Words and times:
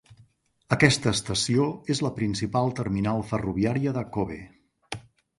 Aquesta 0.75 1.11
estació 1.17 1.67
és 1.95 1.99
la 2.05 2.11
principal 2.15 2.73
terminal 2.79 3.21
ferroviària 3.33 3.93
de 3.99 4.03
Kobe. 4.17 4.39